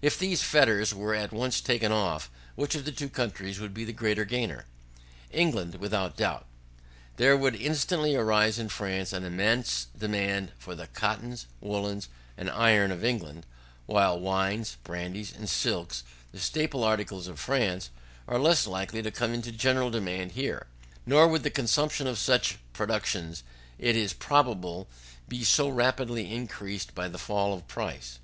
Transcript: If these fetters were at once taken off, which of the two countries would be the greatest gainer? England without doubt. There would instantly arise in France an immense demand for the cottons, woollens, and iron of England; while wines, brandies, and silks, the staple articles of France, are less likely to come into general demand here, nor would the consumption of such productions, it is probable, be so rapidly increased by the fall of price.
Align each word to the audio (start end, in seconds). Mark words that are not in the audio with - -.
If 0.00 0.18
these 0.18 0.40
fetters 0.42 0.94
were 0.94 1.14
at 1.14 1.32
once 1.34 1.60
taken 1.60 1.92
off, 1.92 2.30
which 2.54 2.74
of 2.74 2.86
the 2.86 2.92
two 2.92 3.10
countries 3.10 3.60
would 3.60 3.74
be 3.74 3.84
the 3.84 3.92
greatest 3.92 4.28
gainer? 4.30 4.64
England 5.30 5.74
without 5.74 6.16
doubt. 6.16 6.46
There 7.18 7.36
would 7.36 7.54
instantly 7.54 8.16
arise 8.16 8.58
in 8.58 8.70
France 8.70 9.12
an 9.12 9.22
immense 9.22 9.88
demand 9.94 10.52
for 10.56 10.74
the 10.74 10.86
cottons, 10.86 11.46
woollens, 11.60 12.08
and 12.38 12.48
iron 12.48 12.90
of 12.90 13.04
England; 13.04 13.44
while 13.84 14.18
wines, 14.18 14.78
brandies, 14.82 15.30
and 15.36 15.46
silks, 15.46 16.04
the 16.32 16.40
staple 16.40 16.82
articles 16.82 17.26
of 17.28 17.38
France, 17.38 17.90
are 18.26 18.38
less 18.38 18.66
likely 18.66 19.02
to 19.02 19.10
come 19.10 19.34
into 19.34 19.52
general 19.52 19.90
demand 19.90 20.32
here, 20.32 20.68
nor 21.04 21.28
would 21.28 21.42
the 21.42 21.50
consumption 21.50 22.06
of 22.06 22.16
such 22.18 22.56
productions, 22.72 23.42
it 23.78 23.94
is 23.94 24.14
probable, 24.14 24.88
be 25.28 25.44
so 25.44 25.68
rapidly 25.68 26.32
increased 26.32 26.94
by 26.94 27.06
the 27.08 27.18
fall 27.18 27.52
of 27.52 27.68
price. 27.68 28.20